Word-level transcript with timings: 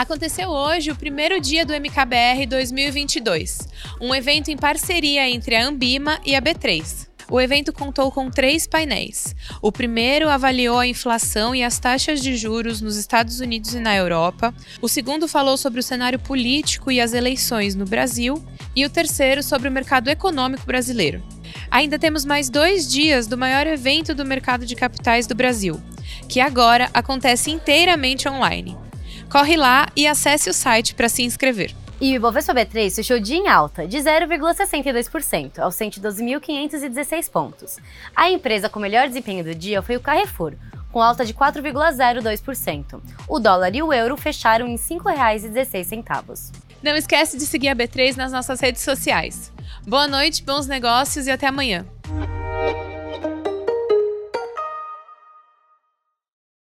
Aconteceu 0.00 0.48
hoje 0.48 0.90
o 0.90 0.96
primeiro 0.96 1.38
dia 1.38 1.62
do 1.62 1.74
MKBR 1.74 2.46
2022, 2.48 3.68
um 4.00 4.14
evento 4.14 4.50
em 4.50 4.56
parceria 4.56 5.28
entre 5.28 5.54
a 5.54 5.66
Ambima 5.66 6.18
e 6.24 6.34
a 6.34 6.40
B3. 6.40 7.06
O 7.28 7.38
evento 7.38 7.70
contou 7.70 8.10
com 8.10 8.30
três 8.30 8.66
painéis. 8.66 9.36
O 9.60 9.70
primeiro 9.70 10.30
avaliou 10.30 10.78
a 10.78 10.86
inflação 10.86 11.54
e 11.54 11.62
as 11.62 11.78
taxas 11.78 12.22
de 12.22 12.34
juros 12.34 12.80
nos 12.80 12.96
Estados 12.96 13.40
Unidos 13.40 13.74
e 13.74 13.78
na 13.78 13.94
Europa. 13.94 14.54
O 14.80 14.88
segundo 14.88 15.28
falou 15.28 15.58
sobre 15.58 15.80
o 15.80 15.82
cenário 15.82 16.18
político 16.18 16.90
e 16.90 16.98
as 16.98 17.12
eleições 17.12 17.74
no 17.74 17.84
Brasil. 17.84 18.42
E 18.74 18.86
o 18.86 18.90
terceiro 18.90 19.42
sobre 19.42 19.68
o 19.68 19.72
mercado 19.72 20.08
econômico 20.08 20.64
brasileiro. 20.64 21.22
Ainda 21.70 21.98
temos 21.98 22.24
mais 22.24 22.48
dois 22.48 22.90
dias 22.90 23.26
do 23.26 23.36
maior 23.36 23.66
evento 23.66 24.14
do 24.14 24.24
mercado 24.24 24.64
de 24.64 24.74
capitais 24.74 25.26
do 25.26 25.34
Brasil, 25.34 25.78
que 26.26 26.40
agora 26.40 26.88
acontece 26.94 27.50
inteiramente 27.50 28.26
online. 28.26 28.78
Corre 29.30 29.56
lá 29.56 29.86
e 29.94 30.08
acesse 30.08 30.50
o 30.50 30.52
site 30.52 30.92
para 30.92 31.08
se 31.08 31.22
inscrever. 31.22 31.72
E 32.00 32.12
o 32.12 32.16
Ibovespa 32.16 32.52
B3 32.52 32.96
fechou 32.96 33.20
dia 33.20 33.36
em 33.36 33.46
alta, 33.46 33.86
de 33.86 33.96
0,62%, 33.98 35.60
aos 35.60 35.76
112.516 35.76 37.30
pontos. 37.30 37.78
A 38.16 38.28
empresa 38.28 38.68
com 38.68 38.80
melhor 38.80 39.06
desempenho 39.06 39.44
do 39.44 39.54
dia 39.54 39.82
foi 39.82 39.96
o 39.96 40.00
Carrefour, 40.00 40.54
com 40.90 41.00
alta 41.00 41.24
de 41.24 41.32
4,02%. 41.32 43.00
O 43.28 43.38
dólar 43.38 43.72
e 43.72 43.82
o 43.82 43.92
euro 43.92 44.16
fecharam 44.16 44.66
em 44.66 44.72
R$ 44.72 44.78
5,16. 44.78 46.50
Não 46.82 46.96
esquece 46.96 47.38
de 47.38 47.46
seguir 47.46 47.68
a 47.68 47.76
B3 47.76 48.16
nas 48.16 48.32
nossas 48.32 48.58
redes 48.58 48.82
sociais. 48.82 49.52
Boa 49.86 50.08
noite, 50.08 50.42
bons 50.42 50.66
negócios 50.66 51.28
e 51.28 51.30
até 51.30 51.46
amanhã. 51.46 51.86